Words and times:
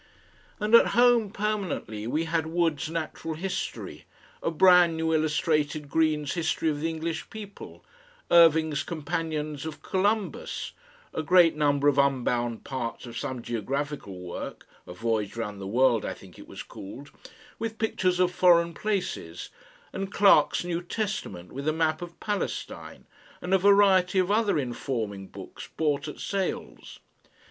And 0.59 0.73
at 0.73 0.87
home 0.99 1.29
permanently 1.29 2.07
we 2.07 2.23
had 2.23 2.47
Wood's 2.47 2.89
NATURAL 2.89 3.35
HISTORY, 3.35 4.05
a 4.41 4.49
brand 4.49 4.97
new 4.97 5.13
illustrated 5.13 5.89
Green's 5.89 6.33
HISTORY 6.33 6.71
OF 6.71 6.79
THE 6.81 6.89
ENGLISH 6.89 7.29
PEOPLE, 7.29 7.85
Irving's 8.31 8.81
COMPANIONS 8.81 9.63
OF 9.67 9.83
COLUMBUS, 9.83 10.71
a 11.13 11.21
great 11.21 11.55
number 11.55 11.87
of 11.87 11.99
unbound 11.99 12.63
parts 12.63 13.05
of 13.05 13.15
some 13.15 13.43
geographical 13.43 14.17
work, 14.19 14.67
a 14.87 14.93
VOYAGE 14.95 15.35
ROUND 15.35 15.61
THE 15.61 15.67
WORLD 15.67 16.03
I 16.03 16.15
think 16.15 16.39
it 16.39 16.47
was 16.47 16.63
called, 16.63 17.11
with 17.59 17.77
pictures 17.77 18.19
of 18.19 18.31
foreign 18.31 18.73
places, 18.73 19.49
and 19.93 20.11
Clarke's 20.11 20.63
NEW 20.63 20.81
TESTAMENT 20.81 21.51
with 21.51 21.67
a 21.67 21.73
map 21.73 22.01
of 22.01 22.19
Palestine, 22.19 23.05
and 23.39 23.53
a 23.53 23.59
variety 23.59 24.17
of 24.17 24.31
other 24.31 24.57
informing 24.57 25.27
books 25.27 25.69
bought 25.77 26.07
at 26.07 26.19
sales. 26.19 26.99